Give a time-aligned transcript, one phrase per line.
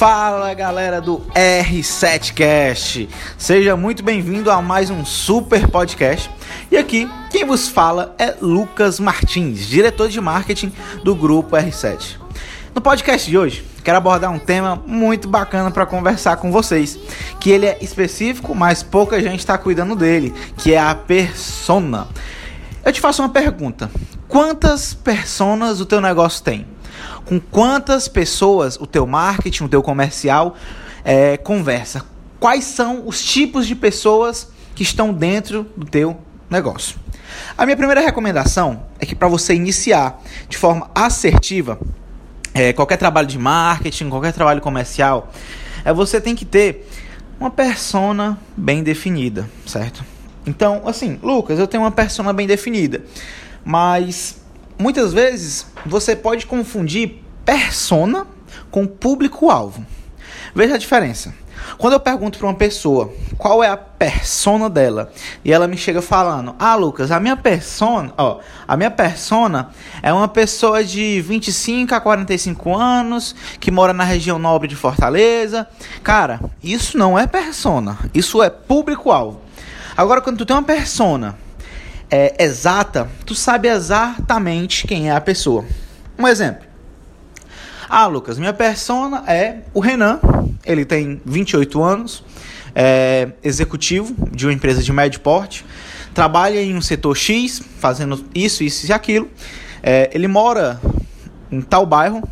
[0.00, 3.06] Fala galera do R7Cast,
[3.36, 6.30] seja muito bem-vindo a mais um super podcast.
[6.70, 10.72] E aqui quem vos fala é Lucas Martins, diretor de marketing
[11.04, 12.16] do grupo R7.
[12.74, 16.98] No podcast de hoje, quero abordar um tema muito bacana para conversar com vocês,
[17.38, 22.08] que ele é específico, mas pouca gente está cuidando dele, que é a persona.
[22.82, 23.90] Eu te faço uma pergunta:
[24.26, 26.66] quantas personas o teu negócio tem?
[27.24, 30.56] Com quantas pessoas o teu marketing, o teu comercial
[31.04, 32.04] é, conversa?
[32.38, 36.16] Quais são os tipos de pessoas que estão dentro do teu
[36.48, 36.98] negócio?
[37.56, 41.78] A minha primeira recomendação é que para você iniciar de forma assertiva
[42.52, 45.30] é, qualquer trabalho de marketing, qualquer trabalho comercial,
[45.84, 46.88] é você tem que ter
[47.38, 50.04] uma persona bem definida, certo?
[50.46, 53.04] Então, assim, Lucas, eu tenho uma persona bem definida,
[53.64, 54.40] mas
[54.80, 58.26] muitas vezes você pode confundir persona
[58.70, 59.84] com público-alvo.
[60.54, 61.34] Veja a diferença.
[61.76, 65.12] Quando eu pergunto para uma pessoa qual é a persona dela
[65.44, 69.68] e ela me chega falando: "Ah, Lucas, a minha persona, ó, a minha persona
[70.02, 75.68] é uma pessoa de 25 a 45 anos que mora na região nobre de Fortaleza".
[76.02, 79.42] Cara, isso não é persona, isso é público-alvo.
[79.94, 81.36] Agora quando tu tem uma persona
[82.10, 85.64] é, exata, tu sabe exatamente quem é a pessoa.
[86.18, 86.68] Um exemplo.
[87.88, 90.20] Ah, Lucas, minha persona é o Renan.
[90.64, 92.22] Ele tem 28 anos,
[92.74, 95.64] é executivo de uma empresa de médio porte,
[96.14, 99.28] trabalha em um setor X, fazendo isso, isso e aquilo.
[99.82, 100.80] É, ele mora
[101.50, 102.22] em tal bairro,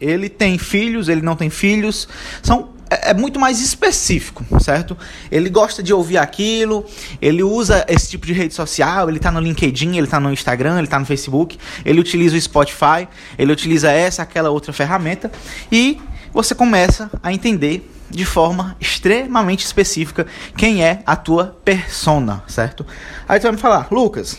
[0.00, 2.08] ele tem filhos, ele não tem filhos.
[2.42, 4.96] São é, é muito mais específico, certo?
[5.30, 6.84] Ele gosta de ouvir aquilo,
[7.20, 10.78] ele usa esse tipo de rede social, ele tá no LinkedIn, ele tá no Instagram,
[10.78, 15.30] ele tá no Facebook, ele utiliza o Spotify, ele utiliza essa, aquela outra ferramenta
[15.70, 16.00] e
[16.32, 22.86] você começa a entender de forma extremamente específica quem é a tua persona, certo?
[23.28, 24.38] Aí tu vai me falar, Lucas,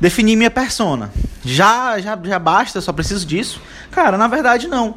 [0.00, 1.12] definir minha persona.
[1.44, 3.60] Já, já, já basta, só preciso disso.
[3.90, 4.94] Cara, na verdade não.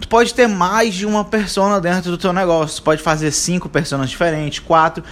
[0.00, 2.76] Tu pode ter mais de uma persona dentro do teu negócio.
[2.76, 5.02] Tu pode fazer cinco personas diferentes, quatro.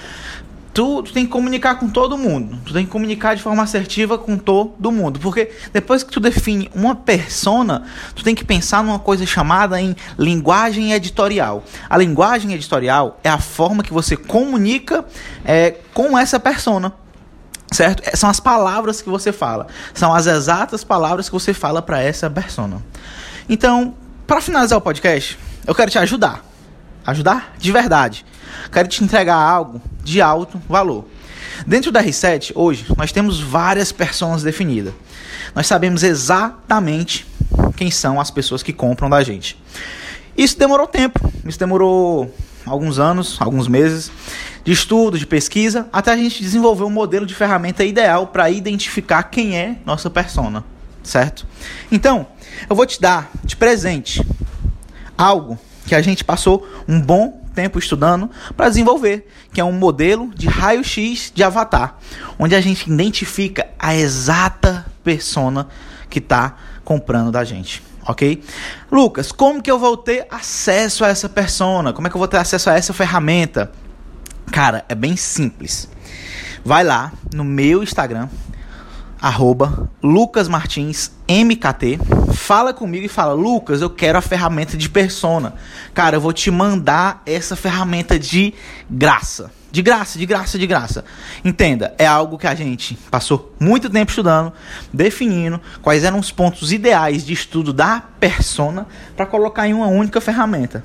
[0.72, 2.58] Tu, tu, tem que comunicar com todo mundo.
[2.64, 5.18] Tu tem que comunicar de forma assertiva com todo mundo.
[5.18, 9.96] Porque depois que tu define uma persona, tu tem que pensar numa coisa chamada em
[10.18, 11.64] linguagem editorial.
[11.88, 15.04] A linguagem editorial é a forma que você comunica
[15.44, 16.92] é, com essa persona
[17.72, 18.02] certo?
[18.06, 22.00] É, são as palavras que você fala, são as exatas palavras que você fala para
[22.00, 22.82] essa persona.
[23.48, 23.94] Então,
[24.26, 26.44] para finalizar o podcast, eu quero te ajudar,
[27.06, 28.24] ajudar de verdade.
[28.72, 31.06] Quero te entregar algo de alto valor.
[31.66, 34.92] Dentro da R7, hoje, nós temos várias personas definidas.
[35.54, 37.26] Nós sabemos exatamente
[37.76, 39.58] quem são as pessoas que compram da gente.
[40.36, 42.34] Isso demorou tempo, isso demorou
[42.66, 44.10] alguns anos, alguns meses
[44.64, 49.22] de estudo, de pesquisa, até a gente desenvolver um modelo de ferramenta ideal para identificar
[49.24, 50.64] quem é nossa persona,
[51.02, 51.46] certo?
[51.90, 52.26] Então,
[52.68, 54.20] eu vou te dar de presente
[55.16, 60.30] algo que a gente passou um bom tempo estudando para desenvolver, que é um modelo
[60.34, 61.98] de raio-x de avatar,
[62.38, 65.68] onde a gente identifica a exata persona
[66.10, 68.42] que está comprando da gente ok?
[68.90, 71.92] Lucas, como que eu vou ter acesso a essa persona?
[71.92, 73.70] Como é que eu vou ter acesso a essa ferramenta?
[74.52, 75.88] Cara, é bem simples.
[76.64, 78.28] Vai lá no meu Instagram,
[79.20, 81.98] arroba lucasmartinsmkt,
[82.34, 85.54] fala comigo e fala, Lucas, eu quero a ferramenta de persona.
[85.94, 88.54] Cara, eu vou te mandar essa ferramenta de
[88.88, 89.50] graça.
[89.70, 91.04] De graça, de graça, de graça.
[91.44, 94.52] Entenda, é algo que a gente passou muito tempo estudando,
[94.92, 100.20] definindo quais eram os pontos ideais de estudo da persona para colocar em uma única
[100.20, 100.82] ferramenta.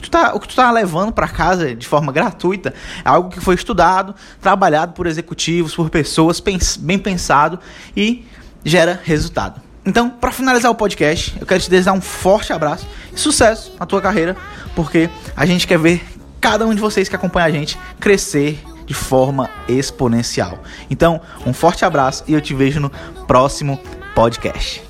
[0.00, 2.72] Que tu tá, o que tu tá levando para casa de forma gratuita
[3.04, 7.60] é algo que foi estudado, trabalhado por executivos, por pessoas, pens bem pensado
[7.94, 8.24] e
[8.64, 9.60] gera resultado.
[9.84, 13.86] Então, para finalizar o podcast, eu quero te desejar um forte abraço e sucesso na
[13.86, 14.36] tua carreira,
[14.74, 16.02] porque a gente quer ver
[16.40, 20.58] cada um de vocês que acompanha a gente crescer de forma exponencial.
[20.90, 22.90] Então, um forte abraço e eu te vejo no
[23.26, 23.80] próximo
[24.14, 24.89] podcast.